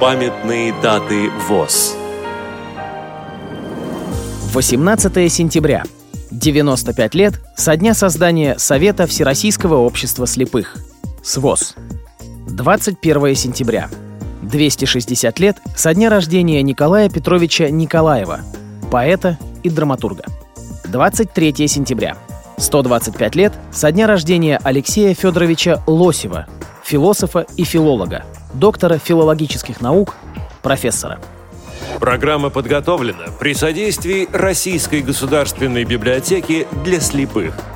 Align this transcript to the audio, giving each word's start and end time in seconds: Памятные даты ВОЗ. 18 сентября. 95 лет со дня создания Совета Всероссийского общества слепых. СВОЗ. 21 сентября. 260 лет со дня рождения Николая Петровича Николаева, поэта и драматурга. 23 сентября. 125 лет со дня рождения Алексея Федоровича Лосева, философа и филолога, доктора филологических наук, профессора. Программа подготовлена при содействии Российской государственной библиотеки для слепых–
Памятные 0.00 0.72
даты 0.80 1.28
ВОЗ. 1.46 1.94
18 4.54 5.30
сентября. 5.30 5.84
95 6.30 7.14
лет 7.14 7.34
со 7.54 7.76
дня 7.76 7.92
создания 7.92 8.56
Совета 8.56 9.06
Всероссийского 9.06 9.74
общества 9.74 10.26
слепых. 10.26 10.78
СВОЗ. 11.22 11.74
21 12.48 13.34
сентября. 13.34 13.90
260 14.40 15.38
лет 15.38 15.58
со 15.76 15.92
дня 15.92 16.08
рождения 16.08 16.62
Николая 16.62 17.10
Петровича 17.10 17.68
Николаева, 17.68 18.40
поэта 18.90 19.38
и 19.62 19.68
драматурга. 19.68 20.24
23 20.84 21.68
сентября. 21.68 22.16
125 22.56 23.34
лет 23.34 23.52
со 23.70 23.92
дня 23.92 24.06
рождения 24.06 24.58
Алексея 24.64 25.12
Федоровича 25.12 25.82
Лосева, 25.86 26.46
философа 26.90 27.46
и 27.56 27.62
филолога, 27.62 28.24
доктора 28.52 28.98
филологических 28.98 29.80
наук, 29.80 30.16
профессора. 30.60 31.20
Программа 32.00 32.50
подготовлена 32.50 33.26
при 33.38 33.54
содействии 33.54 34.28
Российской 34.32 35.00
государственной 35.00 35.84
библиотеки 35.84 36.66
для 36.84 37.00
слепых– 37.00 37.54